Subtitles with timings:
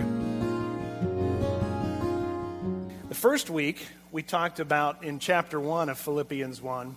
[3.09, 6.96] The first week, we talked about in chapter 1 of Philippians 1,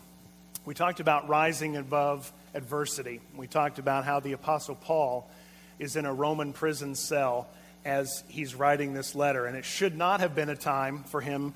[0.66, 3.22] we talked about rising above adversity.
[3.38, 5.30] We talked about how the Apostle Paul
[5.78, 7.48] is in a Roman prison cell
[7.86, 9.46] as he's writing this letter.
[9.46, 11.54] And it should not have been a time for him,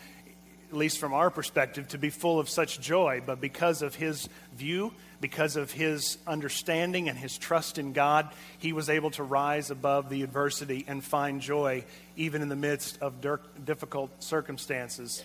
[0.74, 3.22] at least from our perspective, to be full of such joy.
[3.24, 4.92] But because of his view,
[5.22, 10.10] because of his understanding and his trust in God, he was able to rise above
[10.10, 13.22] the adversity and find joy even in the midst of
[13.64, 15.24] difficult circumstances.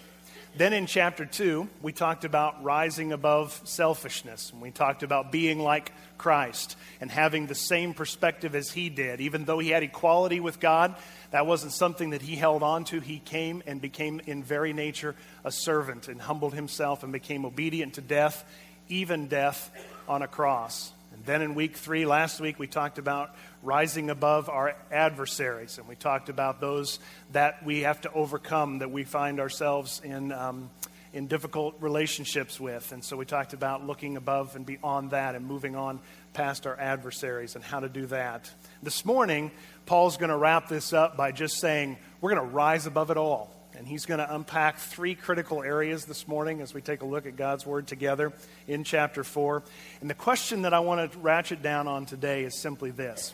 [0.58, 4.50] Then in chapter 2, we talked about rising above selfishness.
[4.50, 9.20] And we talked about being like Christ and having the same perspective as he did.
[9.20, 10.96] Even though he had equality with God,
[11.30, 12.98] that wasn't something that he held on to.
[12.98, 17.94] He came and became, in very nature, a servant and humbled himself and became obedient
[17.94, 18.44] to death,
[18.88, 19.70] even death
[20.08, 20.92] on a cross.
[21.12, 25.78] And then in week three, last week, we talked about rising above our adversaries.
[25.78, 26.98] And we talked about those
[27.32, 30.70] that we have to overcome, that we find ourselves in, um,
[31.12, 32.92] in difficult relationships with.
[32.92, 36.00] And so we talked about looking above and beyond that and moving on
[36.34, 38.50] past our adversaries and how to do that.
[38.82, 39.50] This morning,
[39.86, 43.16] Paul's going to wrap this up by just saying, we're going to rise above it
[43.16, 43.57] all.
[43.78, 47.26] And he's going to unpack three critical areas this morning as we take a look
[47.26, 48.32] at God's Word together
[48.66, 49.62] in chapter 4.
[50.00, 53.32] And the question that I want to ratchet down on today is simply this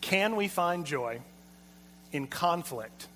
[0.00, 1.18] Can we find joy
[2.12, 3.08] in conflict?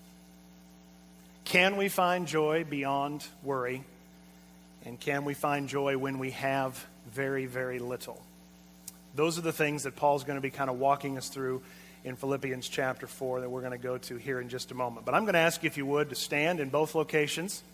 [1.45, 3.85] Can we find joy beyond worry?
[4.85, 8.21] And can we find joy when we have very, very little?
[9.15, 11.63] Those are the things that Paul's going to be kind of walking us through
[12.07, 15.05] in Philippians chapter 4 that we're going to go to here in just a moment.
[15.05, 17.65] But I'm going to ask you, if you would, to stand in both locations.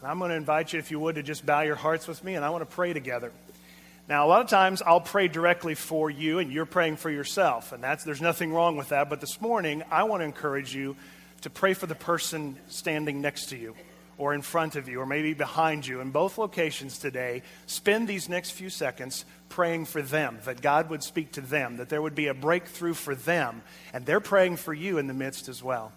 [0.00, 2.24] And I'm going to invite you, if you would, to just bow your hearts with
[2.24, 3.30] me, and I want to pray together.
[4.08, 7.70] Now, a lot of times I'll pray directly for you, and you're praying for yourself,
[7.70, 9.08] and that's, there's nothing wrong with that.
[9.08, 10.96] But this morning, I want to encourage you
[11.42, 13.76] to pray for the person standing next to you
[14.18, 18.28] or in front of you or maybe behind you in both locations today, spend these
[18.28, 22.16] next few seconds praying for them, that God would speak to them, that there would
[22.16, 25.92] be a breakthrough for them, and they're praying for you in the midst as well.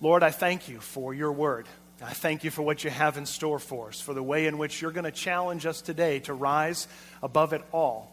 [0.00, 1.66] Lord, I thank you for your word.
[2.02, 4.56] I thank you for what you have in store for us, for the way in
[4.56, 6.88] which you're going to challenge us today to rise
[7.22, 8.10] above it all.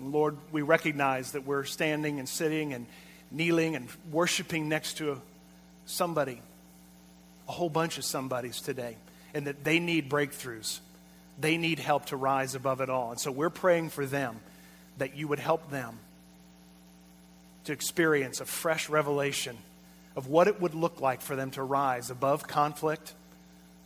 [0.00, 2.86] And Lord, we recognize that we're standing and sitting and
[3.30, 5.22] kneeling and worshiping next to
[5.86, 6.42] somebody
[7.48, 8.96] a whole bunch of somebodies today
[9.34, 10.80] and that they need breakthroughs.
[11.38, 13.10] They need help to rise above it all.
[13.10, 14.36] And so we're praying for them
[14.98, 15.98] that you would help them
[17.64, 19.56] to experience a fresh revelation
[20.16, 23.14] of what it would look like for them to rise above conflict,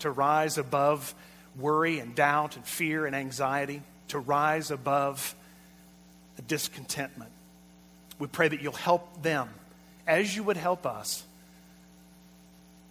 [0.01, 1.15] to rise above
[1.59, 5.35] worry and doubt and fear and anxiety, to rise above
[6.47, 7.31] discontentment.
[8.19, 9.49] We pray that you'll help them
[10.07, 11.25] as you would help us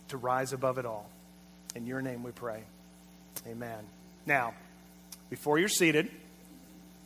[0.10, 1.10] to rise above it all.
[1.76, 2.62] In your name we pray.
[3.48, 3.97] Amen.
[4.28, 4.54] Now,
[5.30, 6.12] before you're seated,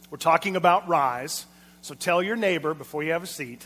[0.10, 1.46] we're talking about rise.
[1.84, 3.66] So tell your neighbor before you have a seat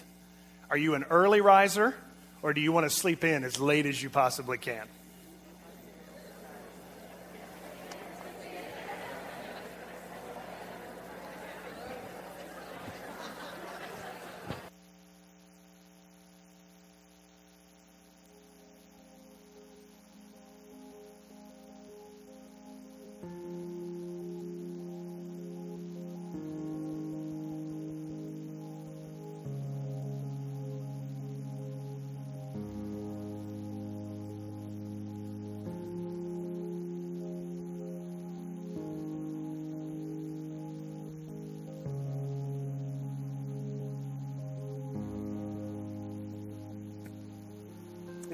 [0.70, 1.94] are you an early riser
[2.42, 4.86] or do you want to sleep in as late as you possibly can?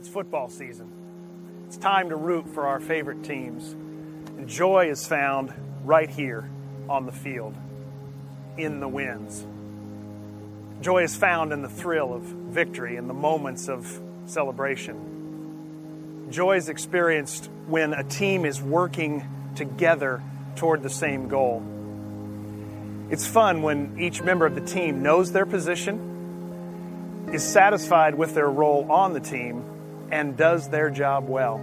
[0.02, 0.90] It's football season.
[1.68, 3.74] It's time to root for our favorite teams.
[4.36, 5.54] And joy is found
[5.84, 6.50] right here
[6.90, 7.54] on the field,
[8.58, 9.46] in the wins.
[10.82, 16.30] Joy is found in the thrill of victory, in the moments of celebration.
[16.32, 19.24] Joy is experienced when a team is working
[19.56, 20.24] together
[20.56, 21.62] toward the same goal.
[23.12, 28.50] It's fun when each member of the team knows their position, is satisfied with their
[28.50, 29.64] role on the team,
[30.12, 31.60] and does their job well.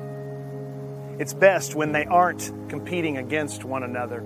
[1.18, 4.22] It's best when they aren't competing against one another.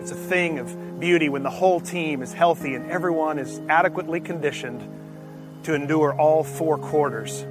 [0.00, 4.20] It's a thing of beauty when the whole team is healthy and everyone is adequately
[4.20, 7.44] conditioned to endure all four quarters.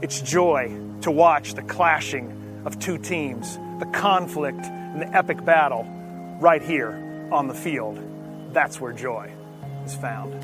[0.00, 5.84] It's joy to watch the clashing of two teams, the conflict and the epic battle
[6.40, 7.98] right here on the field.
[8.52, 9.32] That's where joy
[9.84, 10.34] is found.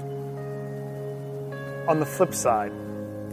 [1.88, 2.72] On the flip side,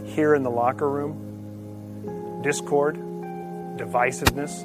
[0.06, 2.96] here in the locker room, discord,
[3.76, 4.62] divisiveness,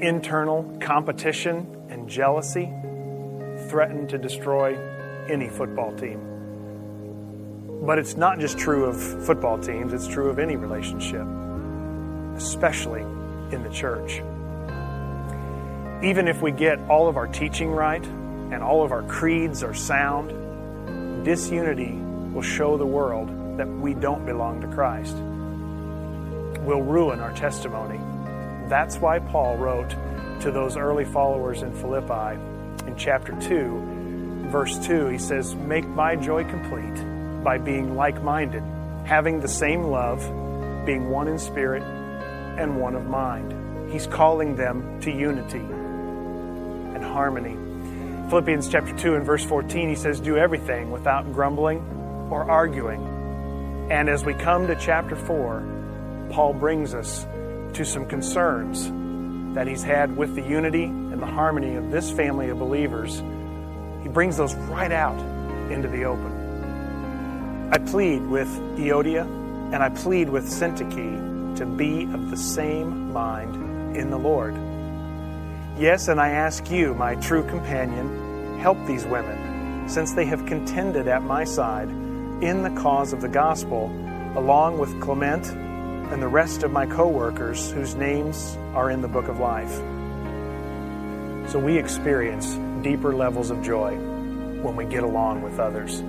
[0.00, 2.72] internal competition, and jealousy
[3.68, 4.76] threaten to destroy
[5.28, 6.20] any football team.
[7.84, 11.26] But it's not just true of football teams, it's true of any relationship,
[12.36, 13.02] especially
[13.52, 14.22] in the church.
[16.04, 19.74] Even if we get all of our teaching right and all of our creeds are
[19.74, 21.92] sound, disunity
[22.32, 25.16] will show the world that we don't belong to Christ.
[26.64, 28.00] Will ruin our testimony.
[28.68, 29.90] That's why Paul wrote
[30.40, 32.38] to those early followers in Philippi
[32.86, 35.06] in chapter 2, verse 2.
[35.08, 38.62] He says, Make my joy complete by being like minded,
[39.04, 40.20] having the same love,
[40.84, 43.92] being one in spirit and one of mind.
[43.92, 47.56] He's calling them to unity and harmony.
[48.28, 51.78] Philippians chapter 2 and verse 14, he says, Do everything without grumbling
[52.30, 53.15] or arguing.
[53.88, 57.24] And as we come to chapter 4, Paul brings us
[57.74, 58.90] to some concerns
[59.54, 63.22] that he's had with the unity and the harmony of this family of believers.
[64.02, 65.18] He brings those right out
[65.70, 67.70] into the open.
[67.72, 69.22] I plead with Euodia
[69.72, 74.56] and I plead with Syntyche to be of the same mind in the Lord.
[75.78, 81.06] Yes, and I ask you, my true companion, help these women, since they have contended
[81.06, 81.88] at my side
[82.40, 83.86] in the cause of the gospel,
[84.36, 89.08] along with Clement and the rest of my co workers whose names are in the
[89.08, 89.74] book of life.
[91.50, 96.00] So we experience deeper levels of joy when we get along with others.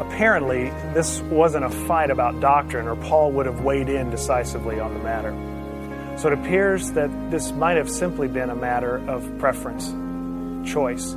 [0.00, 4.94] Apparently, this wasn't a fight about doctrine, or Paul would have weighed in decisively on
[4.94, 5.32] the matter.
[6.18, 9.88] So it appears that this might have simply been a matter of preference,
[10.70, 11.14] choice.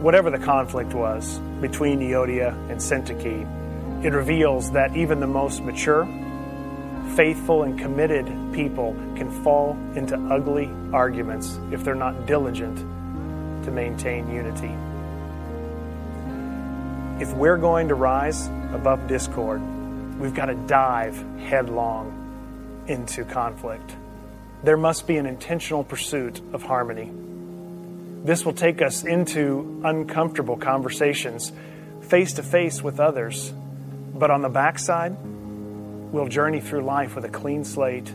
[0.00, 6.06] Whatever the conflict was between Euodia and Syntyche, it reveals that even the most mature,
[7.16, 12.78] faithful, and committed people can fall into ugly arguments if they're not diligent
[13.64, 14.72] to maintain unity.
[17.20, 19.60] If we're going to rise above discord,
[20.20, 23.96] we've got to dive headlong into conflict.
[24.62, 27.12] There must be an intentional pursuit of harmony.
[28.24, 31.52] This will take us into uncomfortable conversations
[32.02, 33.52] face to face with others,
[34.14, 38.12] but on the backside, we'll journey through life with a clean slate,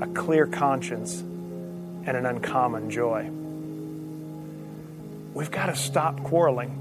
[0.00, 3.28] a clear conscience, and an uncommon joy.
[5.34, 6.80] We've got to stop quarreling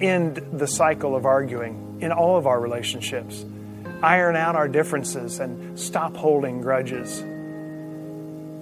[0.00, 3.44] end the cycle of arguing in all of our relationships,
[4.02, 7.22] iron out our differences, and stop holding grudges.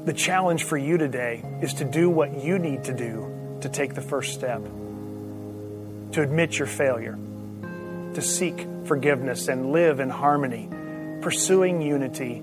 [0.04, 3.94] The challenge for you today is to do what you need to do to take
[3.94, 7.18] the first step, to admit your failure,
[8.14, 10.68] to seek forgiveness and live in harmony,
[11.22, 12.36] pursuing unity,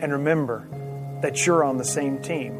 [0.00, 0.68] and remember
[1.22, 2.58] that you're on the same team.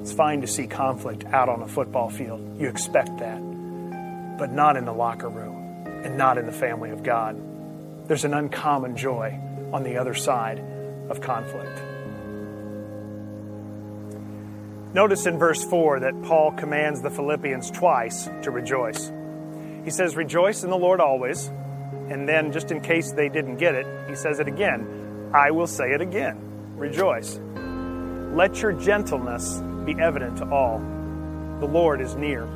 [0.00, 2.60] It's fine to see conflict out on a football field.
[2.60, 3.40] You expect that
[4.38, 7.40] but not in the locker room and not in the family of God.
[8.08, 9.38] There's an uncommon joy
[9.72, 10.62] on the other side
[11.08, 11.93] of conflict.
[14.94, 19.12] Notice in verse 4 that Paul commands the Philippians twice to rejoice.
[19.84, 21.48] He says, Rejoice in the Lord always.
[22.08, 25.30] And then, just in case they didn't get it, he says it again.
[25.34, 26.38] I will say it again.
[26.76, 27.40] Rejoice.
[28.36, 30.78] Let your gentleness be evident to all.
[31.58, 32.46] The Lord is near.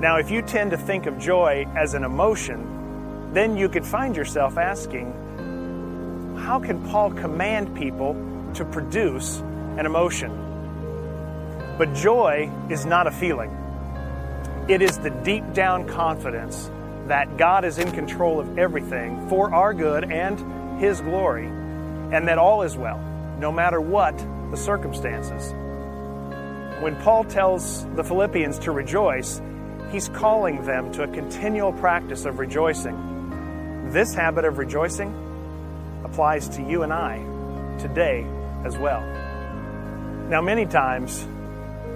[0.00, 4.14] Now, if you tend to think of joy as an emotion, then you could find
[4.14, 5.12] yourself asking,
[6.36, 8.14] how can Paul command people
[8.54, 9.42] to produce
[9.78, 11.74] an emotion?
[11.78, 13.50] But joy is not a feeling,
[14.68, 16.70] it is the deep down confidence
[17.06, 22.38] that God is in control of everything for our good and His glory, and that
[22.38, 22.98] all is well,
[23.38, 24.16] no matter what
[24.50, 25.52] the circumstances.
[26.82, 29.40] When Paul tells the Philippians to rejoice,
[29.90, 33.90] He's calling them to a continual practice of rejoicing.
[33.92, 35.14] This habit of rejoicing
[36.04, 37.18] applies to you and I
[37.78, 38.26] today
[38.64, 39.25] as well.
[40.28, 41.24] Now, many times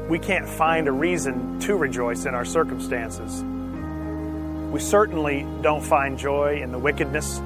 [0.09, 3.43] we can't find a reason to rejoice in our circumstances.
[4.73, 7.41] We certainly don't find joy in the wickedness,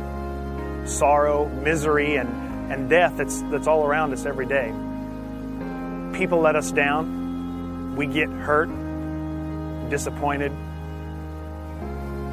[0.85, 2.29] sorrow, misery, and,
[2.71, 4.75] and death that's, that's all around us every day.
[6.19, 7.97] People let us down.
[7.97, 8.69] We get hurt
[9.89, 10.53] disappointed.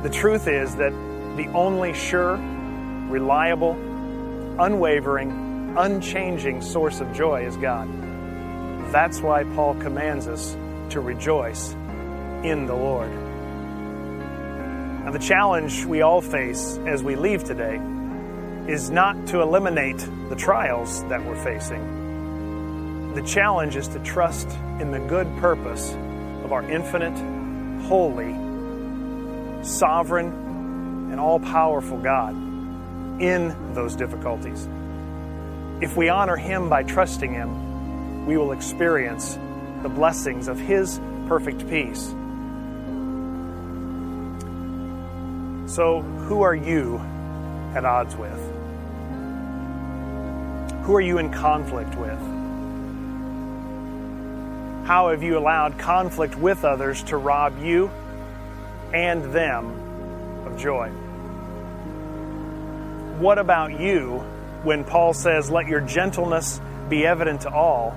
[0.04, 0.92] The truth is that
[1.38, 3.78] the only sure, reliable,
[4.60, 8.11] unwavering, unchanging source of joy is God.
[8.92, 10.58] That's why Paul commands us
[10.90, 11.72] to rejoice
[12.44, 13.10] in the Lord.
[15.06, 17.80] Now, the challenge we all face as we leave today
[18.68, 23.14] is not to eliminate the trials that we're facing.
[23.16, 25.94] The challenge is to trust in the good purpose
[26.44, 27.18] of our infinite,
[27.88, 28.34] holy,
[29.64, 30.28] sovereign,
[31.12, 32.34] and all powerful God
[33.22, 34.68] in those difficulties.
[35.82, 37.71] If we honor Him by trusting Him,
[38.26, 39.38] we will experience
[39.82, 42.14] the blessings of His perfect peace.
[45.74, 46.98] So, who are you
[47.74, 48.40] at odds with?
[50.84, 52.20] Who are you in conflict with?
[54.86, 57.90] How have you allowed conflict with others to rob you
[58.94, 60.90] and them of joy?
[63.20, 64.18] What about you
[64.64, 66.60] when Paul says, Let your gentleness
[66.92, 67.92] be evident to all?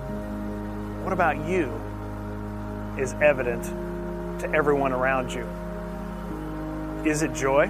[1.03, 1.65] What about you
[2.97, 3.65] is evident
[4.41, 5.45] to everyone around you?
[7.05, 7.69] Is it joy?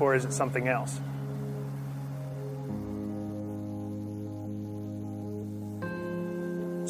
[0.00, 0.98] Or is it something else?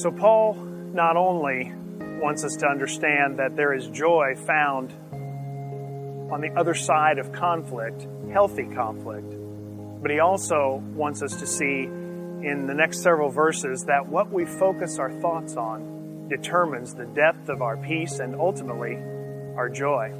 [0.00, 0.54] So, Paul
[0.94, 1.74] not only
[2.22, 4.92] wants us to understand that there is joy found
[6.32, 9.30] on the other side of conflict, healthy conflict,
[10.00, 11.86] but he also wants us to see
[12.44, 17.48] in the next several verses that what we focus our thoughts on determines the depth
[17.48, 18.96] of our peace and ultimately
[19.56, 20.12] our joy.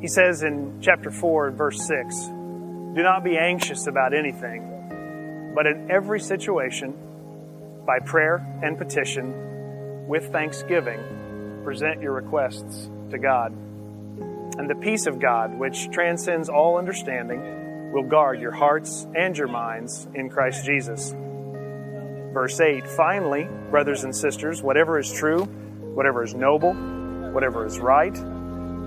[0.00, 5.90] He says in chapter 4, verse 6 Do not be anxious about anything, but in
[5.90, 6.94] every situation,
[7.86, 11.00] by prayer and petition, with thanksgiving,
[11.64, 13.52] present your requests to God.
[13.52, 17.40] And the peace of God, which transcends all understanding,
[17.90, 21.12] will guard your hearts and your minds in Christ Jesus.
[22.32, 25.44] Verse 8 Finally, brothers and sisters, whatever is true,
[25.94, 26.72] whatever is noble,
[27.32, 28.16] whatever is right,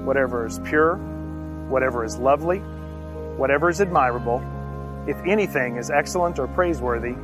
[0.05, 0.95] whatever is pure,
[1.67, 2.59] whatever is lovely,
[3.37, 4.41] whatever is admirable,
[5.07, 7.15] if anything is excellent or praiseworthy,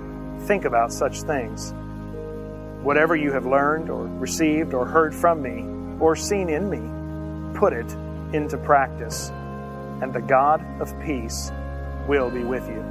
[0.48, 1.74] think about such things.
[2.84, 5.66] Whatever you have learned or received or heard from me
[6.02, 7.92] or seen in me, put it
[8.34, 9.30] into practice,
[10.02, 11.52] and the God of peace
[12.10, 12.84] will be with you.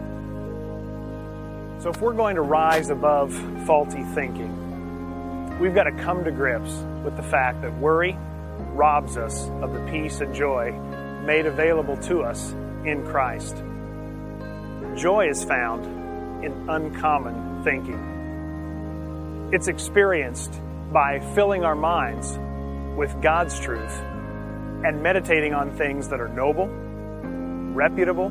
[1.80, 3.34] So, if we're going to rise above
[3.66, 6.72] faulty thinking, we've got to come to grips
[7.04, 8.16] with the fact that worry
[8.74, 10.70] robs us of the peace and joy
[11.26, 12.52] made available to us
[12.84, 13.56] in Christ.
[14.96, 19.50] Joy is found in uncommon thinking.
[19.52, 20.60] It's experienced
[20.92, 22.38] by filling our minds
[22.96, 24.00] with God's truth
[24.84, 26.68] and meditating on things that are noble,
[27.74, 28.30] reputable,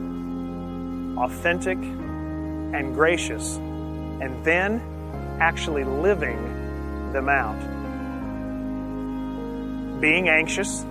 [1.17, 4.81] authentic, and gracious, and then
[5.39, 7.59] actually living them out.
[10.01, 10.85] Being anxious,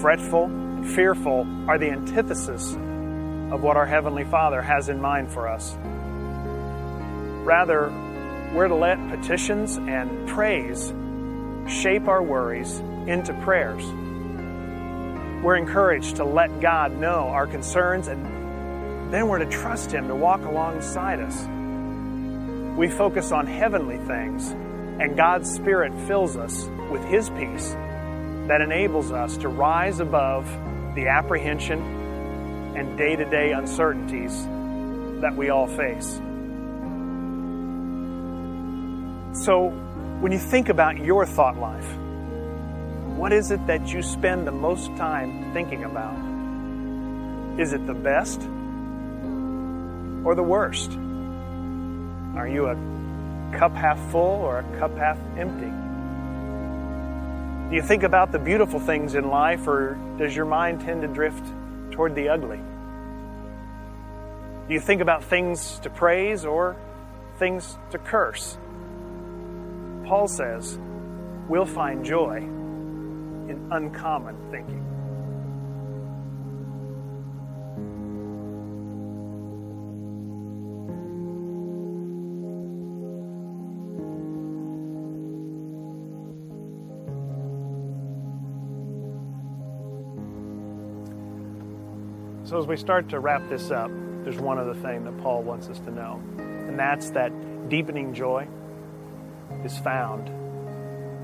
[0.00, 5.48] fretful, and fearful are the antithesis of what our Heavenly Father has in mind for
[5.48, 5.74] us.
[7.44, 7.90] Rather,
[8.54, 10.92] we're to let petitions and praise
[11.68, 13.84] shape our worries into prayers.
[15.42, 18.37] We're encouraged to let God know our concerns and
[19.10, 21.46] then we're to trust Him to walk alongside us.
[22.76, 27.72] We focus on heavenly things, and God's Spirit fills us with His peace
[28.48, 30.46] that enables us to rise above
[30.94, 31.80] the apprehension
[32.76, 34.44] and day to day uncertainties
[35.20, 36.20] that we all face.
[39.44, 39.68] So,
[40.20, 41.86] when you think about your thought life,
[43.16, 46.16] what is it that you spend the most time thinking about?
[47.60, 48.40] Is it the best
[50.28, 50.92] or the worst?
[52.36, 52.74] Are you a
[53.56, 55.72] cup half full or a cup half empty?
[57.70, 61.08] Do you think about the beautiful things in life, or does your mind tend to
[61.08, 61.42] drift
[61.92, 62.60] toward the ugly?
[64.68, 66.76] Do you think about things to praise or
[67.38, 68.58] things to curse?
[70.04, 70.78] Paul says
[71.48, 74.87] we'll find joy in uncommon thinking.
[92.48, 93.90] So, as we start to wrap this up,
[94.24, 97.30] there's one other thing that Paul wants us to know, and that's that
[97.68, 98.48] deepening joy
[99.64, 100.28] is found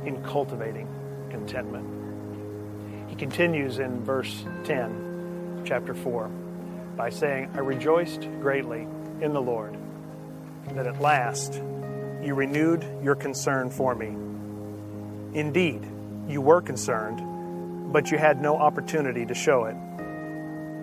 [0.06, 0.86] in cultivating
[1.30, 3.08] contentment.
[3.08, 6.28] He continues in verse 10 chapter 4
[6.94, 8.86] by saying, I rejoiced greatly
[9.22, 9.78] in the Lord
[10.72, 11.54] that at last
[12.22, 14.08] you renewed your concern for me.
[15.32, 15.88] Indeed,
[16.28, 19.76] you were concerned, but you had no opportunity to show it.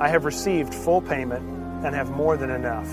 [0.00, 1.44] I have received full payment
[1.84, 2.88] and have more than enough.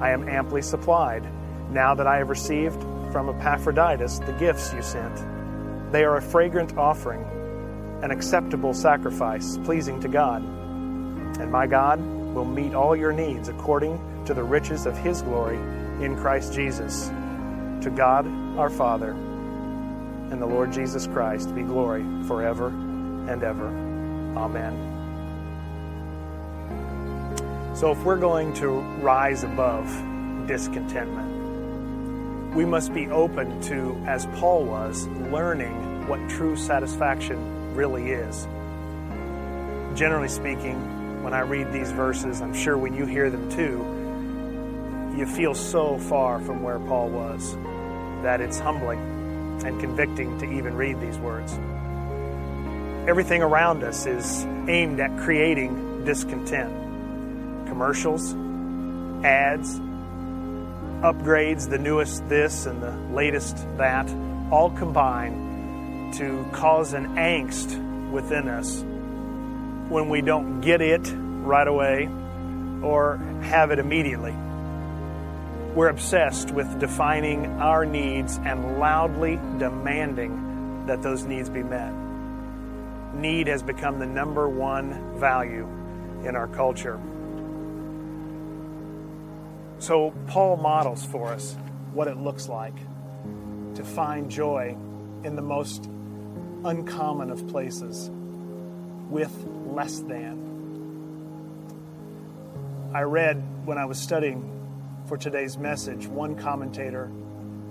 [0.00, 1.24] I am amply supplied,
[1.70, 5.92] now that I have received from Epaphroditus the gifts you sent.
[5.92, 7.22] They are a fragrant offering,
[8.02, 10.42] an acceptable sacrifice, pleasing to God.
[10.42, 15.56] And my God will meet all your needs according to the riches of his glory
[16.04, 17.08] in Christ Jesus.
[17.82, 18.26] To God
[18.58, 23.68] our Father and the Lord Jesus Christ be glory forever and ever.
[24.36, 24.99] Amen.
[27.72, 29.86] So, if we're going to rise above
[30.46, 38.48] discontentment, we must be open to, as Paul was, learning what true satisfaction really is.
[39.96, 43.86] Generally speaking, when I read these verses, I'm sure when you hear them too,
[45.16, 47.54] you feel so far from where Paul was
[48.22, 48.98] that it's humbling
[49.64, 51.52] and convicting to even read these words.
[53.08, 56.89] Everything around us is aimed at creating discontent.
[57.80, 58.34] Commercials,
[59.24, 59.80] ads,
[61.00, 64.06] upgrades, the newest this and the latest that,
[64.50, 68.82] all combine to cause an angst within us
[69.90, 72.06] when we don't get it right away
[72.82, 74.34] or have it immediately.
[75.74, 81.94] We're obsessed with defining our needs and loudly demanding that those needs be met.
[83.14, 85.66] Need has become the number one value
[86.26, 87.00] in our culture.
[89.80, 91.56] So, Paul models for us
[91.94, 92.76] what it looks like
[93.76, 94.76] to find joy
[95.24, 95.86] in the most
[96.64, 98.10] uncommon of places
[99.08, 99.34] with
[99.66, 100.38] less than.
[102.92, 104.44] I read when I was studying
[105.06, 107.10] for today's message, one commentator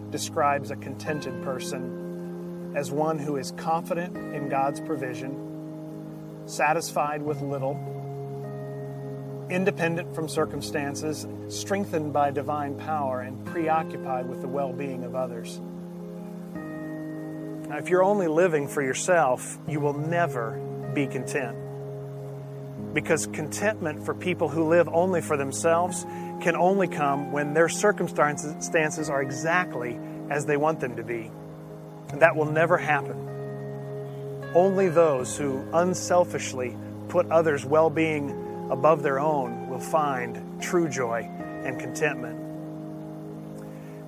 [0.10, 7.76] describes a contented person as one who is confident in God's provision, satisfied with little,
[9.49, 15.59] independent from circumstances, strengthened by divine power, and preoccupied with the well being of others.
[17.69, 20.59] Now, if you're only living for yourself, you will never
[20.93, 21.55] be content.
[22.93, 26.03] Because contentment for people who live only for themselves
[26.41, 29.99] can only come when their circumstances are exactly
[30.31, 31.29] as they want them to be.
[32.09, 33.27] And that will never happen.
[34.55, 36.75] Only those who unselfishly
[37.09, 38.38] put others' well being
[38.69, 41.29] above their own will find true joy
[41.63, 42.38] and contentment.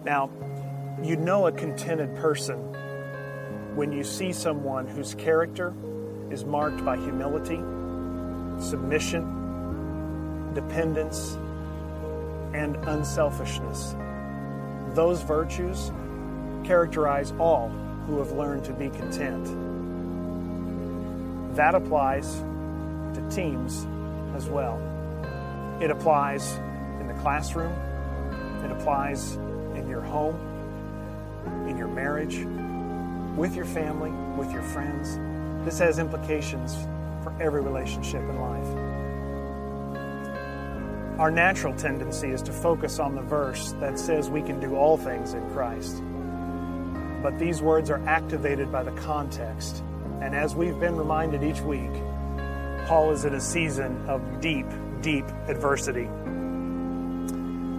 [0.03, 0.29] Now,
[1.01, 2.57] you know a contented person
[3.75, 5.73] when you see someone whose character
[6.29, 7.59] is marked by humility,
[8.59, 11.37] submission, dependence,
[12.53, 13.95] and unselfishness.
[14.93, 15.91] Those virtues
[16.63, 17.69] characterize all
[18.05, 19.45] who have learned to be content.
[21.55, 22.35] That applies
[23.13, 23.87] to teams
[24.41, 24.77] as well.
[25.81, 26.53] It applies
[26.99, 27.73] in the classroom,
[28.63, 29.33] it applies
[29.75, 30.35] in your home,
[31.67, 32.45] in your marriage,
[33.37, 35.17] with your family, with your friends.
[35.65, 36.75] This has implications
[37.23, 38.67] for every relationship in life.
[41.19, 44.97] Our natural tendency is to focus on the verse that says we can do all
[44.97, 46.01] things in Christ.
[47.21, 49.83] But these words are activated by the context.
[50.19, 51.91] And as we've been reminded each week,
[52.91, 54.65] Paul is in a season of deep,
[54.99, 56.09] deep adversity.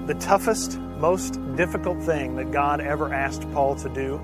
[0.06, 4.16] The toughest, most difficult thing that God ever asked Paul to do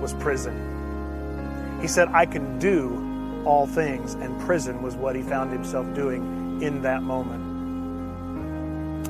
[0.00, 1.78] was prison.
[1.82, 6.62] He said, I can do all things, and prison was what he found himself doing
[6.62, 7.44] in that moment.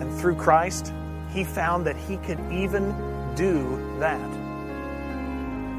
[0.00, 0.92] And through Christ,
[1.30, 4.32] he found that he could even do that.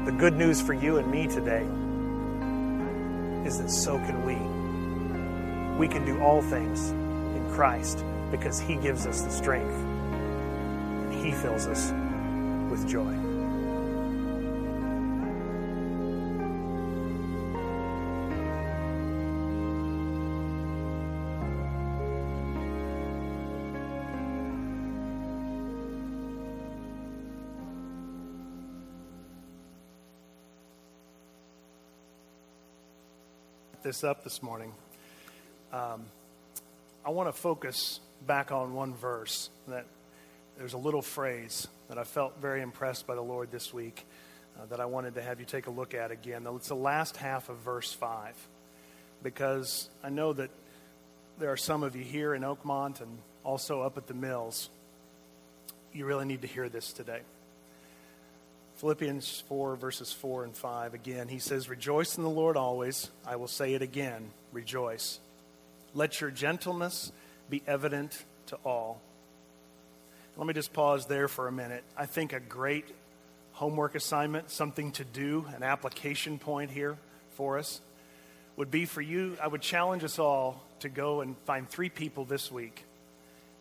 [0.06, 1.66] The good news for you and me today
[3.46, 4.53] is that so can we.
[5.78, 11.32] We can do all things in Christ because he gives us the strength and he
[11.32, 11.92] fills us
[12.70, 13.24] with joy.
[33.84, 34.72] this up this morning,
[35.74, 36.04] um,
[37.04, 39.86] I want to focus back on one verse that
[40.56, 44.06] there's a little phrase that I felt very impressed by the Lord this week
[44.56, 46.46] uh, that I wanted to have you take a look at again.
[46.54, 48.36] It's the last half of verse 5
[49.24, 50.50] because I know that
[51.40, 54.70] there are some of you here in Oakmont and also up at the mills.
[55.92, 57.20] You really need to hear this today.
[58.76, 60.94] Philippians 4, verses 4 and 5.
[60.94, 63.10] Again, he says, Rejoice in the Lord always.
[63.26, 65.18] I will say it again, rejoice.
[65.94, 67.12] Let your gentleness
[67.48, 69.00] be evident to all.
[70.36, 71.84] Let me just pause there for a minute.
[71.96, 72.86] I think a great
[73.52, 76.98] homework assignment, something to do, an application point here
[77.36, 77.80] for us,
[78.56, 79.36] would be for you.
[79.40, 82.84] I would challenge us all to go and find three people this week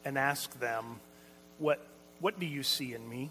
[0.04, 1.00] and ask them,
[1.60, 1.86] What,
[2.20, 3.30] what do you see in me?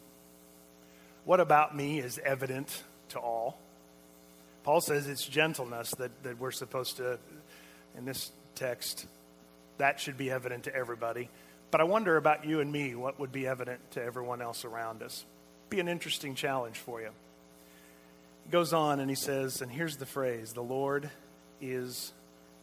[1.24, 3.58] What about me is evident to all?
[4.62, 7.18] Paul says it's gentleness that, that we're supposed to,
[7.96, 9.06] in this text,
[9.78, 11.28] that should be evident to everybody.
[11.70, 15.02] But I wonder about you and me, what would be evident to everyone else around
[15.02, 15.24] us?
[15.70, 17.10] Be an interesting challenge for you.
[18.44, 21.10] He goes on and he says, and here's the phrase the Lord
[21.60, 22.12] is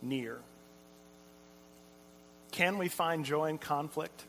[0.02, 0.39] near.
[2.52, 4.23] Can we find joy in conflict?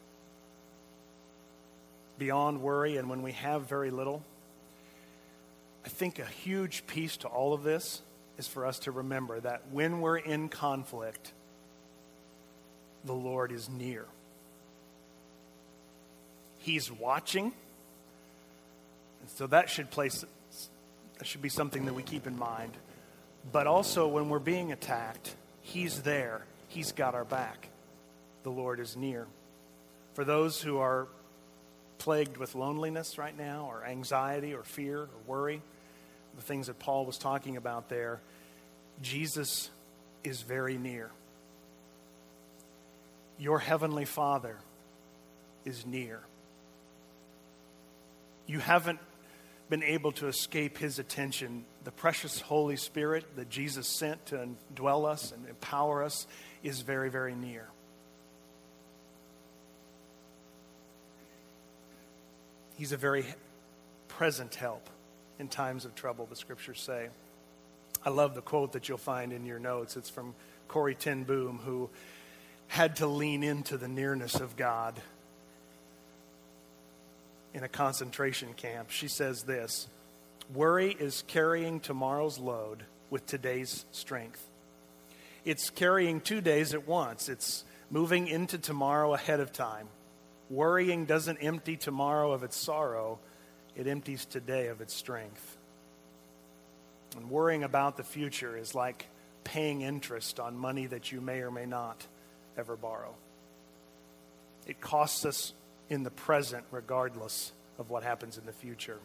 [2.20, 4.22] beyond worry and when we have very little,
[5.84, 8.02] I think a huge piece to all of this
[8.38, 11.32] is for us to remember that when we're in conflict,
[13.04, 14.04] the Lord is near.
[16.58, 17.52] He's watching.
[19.20, 20.24] And so that should place
[21.18, 22.72] that should be something that we keep in mind.
[23.52, 26.44] But also when we're being attacked, he's there.
[26.68, 27.68] He's got our back.
[28.42, 29.26] The Lord is near.
[30.14, 31.08] For those who are
[31.98, 35.60] plagued with loneliness right now, or anxiety, or fear, or worry,
[36.36, 38.20] the things that Paul was talking about there,
[39.02, 39.70] Jesus
[40.24, 41.10] is very near.
[43.40, 44.58] Your heavenly Father
[45.64, 46.20] is near.
[48.46, 48.98] You haven't
[49.70, 51.64] been able to escape his attention.
[51.84, 56.26] The precious Holy Spirit that Jesus sent to dwell us and empower us
[56.62, 57.66] is very, very near.
[62.76, 63.24] He's a very
[64.08, 64.90] present help
[65.38, 67.08] in times of trouble, the scriptures say.
[68.04, 69.96] I love the quote that you'll find in your notes.
[69.96, 70.34] It's from
[70.68, 71.88] Corrie ten Boom, who
[72.70, 74.94] had to lean into the nearness of God
[77.52, 78.90] in a concentration camp.
[78.90, 79.88] She says this
[80.54, 84.46] Worry is carrying tomorrow's load with today's strength.
[85.44, 89.88] It's carrying two days at once, it's moving into tomorrow ahead of time.
[90.48, 93.18] Worrying doesn't empty tomorrow of its sorrow,
[93.74, 95.56] it empties today of its strength.
[97.16, 99.06] And worrying about the future is like
[99.42, 102.06] paying interest on money that you may or may not
[102.60, 103.14] ever borrow.
[104.66, 105.52] It costs us
[105.88, 108.98] in the present, regardless of what happens in the future.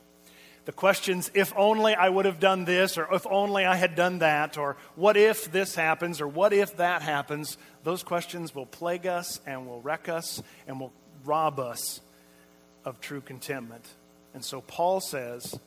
[0.65, 4.19] The questions, if only I would have done this, or if only I had done
[4.19, 9.07] that, or what if this happens, or what if that happens, those questions will plague
[9.07, 10.91] us and will wreck us and will
[11.23, 12.01] rob us
[12.83, 13.85] of true contentment.
[14.33, 15.57] And so Paul says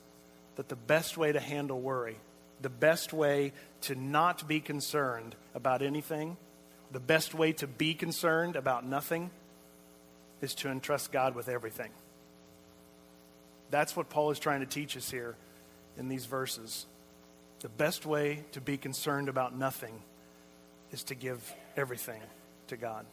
[0.57, 2.16] that the best way to handle worry,
[2.61, 6.37] the best way to not be concerned about anything,
[6.92, 9.31] the best way to be concerned about nothing
[10.40, 11.90] is to entrust God with everything.
[13.70, 15.37] That's what Paul is trying to teach us here
[15.98, 16.87] in these verses.
[17.61, 20.01] The best way to be concerned about nothing
[20.92, 22.20] is to give everything
[22.68, 23.05] to God.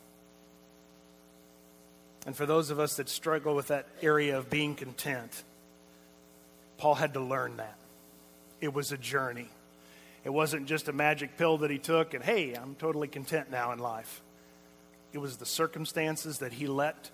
[2.25, 5.43] And for those of us that struggle with that area of being content,
[6.77, 7.75] Paul had to learn that.
[8.61, 9.49] It was a journey.
[10.25, 13.71] It wasn't just a magic pill that he took and, hey, I'm totally content now
[13.71, 14.21] in life.
[15.13, 17.11] It was the circumstances that he let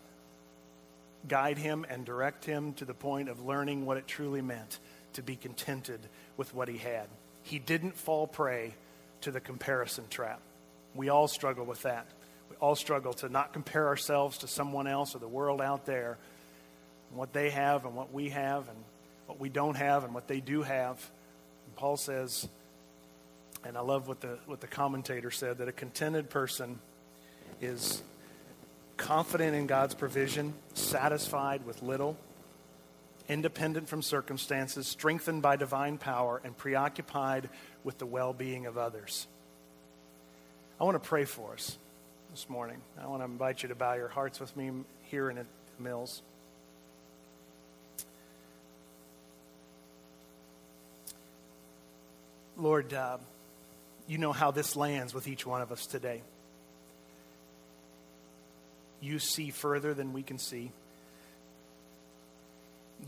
[1.27, 4.79] guide him and direct him to the point of learning what it truly meant
[5.13, 5.99] to be contented
[6.37, 7.07] with what he had.
[7.43, 8.73] He didn't fall prey
[9.21, 10.39] to the comparison trap.
[10.95, 12.07] We all struggle with that.
[12.49, 16.17] We all struggle to not compare ourselves to someone else or the world out there,
[17.13, 18.77] what they have and what we have, and
[19.27, 20.97] what we don't have and what they do have.
[21.67, 22.47] And Paul says,
[23.63, 26.79] and I love what the, what the commentator said, that a contented person
[27.61, 28.01] is
[28.97, 32.17] confident in God's provision, satisfied with little,
[33.29, 37.49] independent from circumstances, strengthened by divine power, and preoccupied
[37.83, 39.27] with the well being of others.
[40.79, 41.77] I want to pray for us
[42.31, 42.81] this morning.
[42.99, 44.71] I want to invite you to bow your hearts with me
[45.03, 45.45] here in
[45.79, 46.21] Mills.
[52.57, 53.17] Lord, uh,
[54.07, 56.21] you know how this lands with each one of us today.
[58.99, 60.71] You see further than we can see.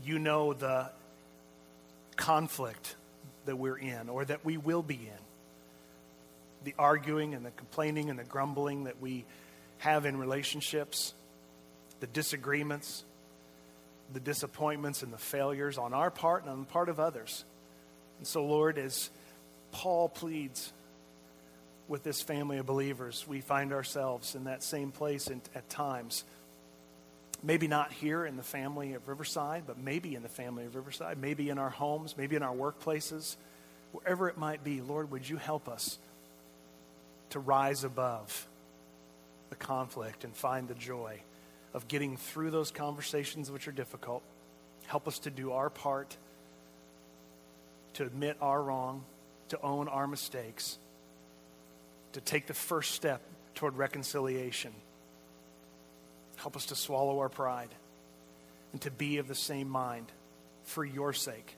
[0.04, 0.90] You know the
[2.16, 2.96] conflict
[3.46, 5.24] that we're in or that we will be in.
[6.64, 9.24] The arguing and the complaining and the grumbling that we
[9.78, 11.14] have in relationships,
[12.00, 13.04] the disagreements,
[14.12, 17.44] the disappointments and the failures on our part and on the part of others.
[18.18, 19.10] And so, Lord, as
[19.72, 20.72] Paul pleads
[21.88, 26.24] with this family of believers, we find ourselves in that same place at times.
[27.42, 31.18] Maybe not here in the family of Riverside, but maybe in the family of Riverside,
[31.18, 33.36] maybe in our homes, maybe in our workplaces,
[33.92, 34.80] wherever it might be.
[34.80, 35.98] Lord, would you help us
[37.30, 38.46] to rise above
[39.50, 41.20] the conflict and find the joy
[41.74, 44.22] of getting through those conversations which are difficult?
[44.86, 46.16] Help us to do our part,
[47.94, 49.04] to admit our wrong,
[49.50, 50.78] to own our mistakes
[52.14, 53.20] to take the first step
[53.54, 54.72] toward reconciliation.
[56.36, 57.68] Help us to swallow our pride
[58.72, 60.06] and to be of the same mind
[60.64, 61.56] for your sake,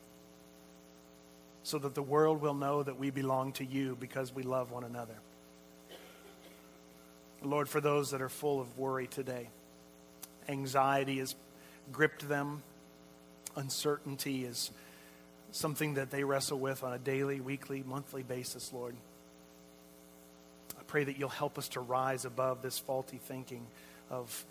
[1.63, 4.85] so that the world will know that we belong to you because we love one
[4.85, 5.15] another.
[7.43, 9.49] Lord, for those that are full of worry today,
[10.49, 11.35] anxiety has
[11.93, 12.63] gripped them,
[13.55, 14.71] uncertainty is
[15.53, 18.97] something that they wrestle with on a daily, weekly, monthly basis, Lord
[20.87, 23.67] pray that you'll help us to rise above this faulty thinking
[24.11, 24.45] of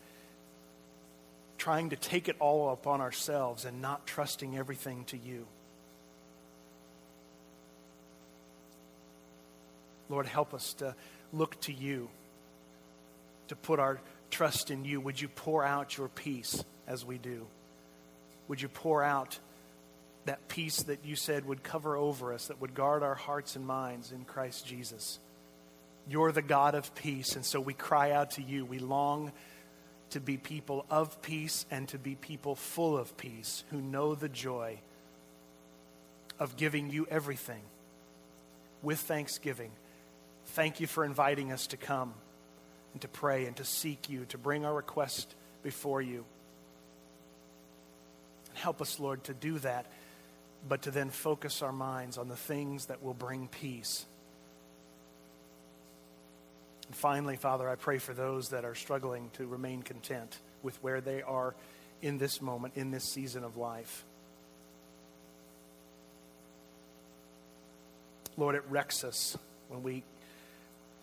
[1.58, 5.48] trying to take it all upon ourselves and not trusting everything to you.
[10.10, 10.96] Lord, help us to
[11.34, 12.10] look to you,
[13.48, 15.02] to put our trust in you.
[15.02, 17.48] Would you pour out your peace as we do?
[18.48, 19.40] Would you pour out
[20.26, 23.66] that peace that you said would cover over us, that would guard our hearts and
[23.66, 25.20] minds in Christ Jesus?
[26.08, 27.36] You're the God of peace.
[27.36, 28.66] And so we cry out to you.
[28.66, 29.32] We long
[30.12, 34.30] to be people of peace and to be people full of peace who know the
[34.30, 34.80] joy
[36.40, 37.62] of giving you everything
[38.82, 39.72] with thanksgiving.
[40.48, 42.14] Thank you for inviting us to come
[42.94, 46.24] and to pray and to seek you, to bring our request before you.
[48.50, 49.88] And help us, Lord, to do that,
[50.70, 54.06] but to then focus our minds on the things that will bring peace
[56.88, 61.02] and finally, Father, I pray for those that are struggling to remain content with where
[61.02, 61.56] they are
[62.02, 64.04] in this moment, in this season of life.
[68.38, 69.38] Lord, it wrecks us
[69.70, 70.04] when we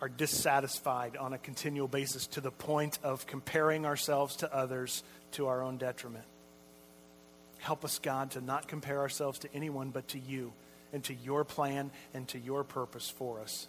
[0.00, 5.46] are dissatisfied on a continual basis to the point of comparing ourselves to others to
[5.46, 6.24] our own detriment.
[7.58, 10.52] Help us, God, to not compare ourselves to anyone but to you
[10.92, 13.68] and to your plan and to your purpose for us.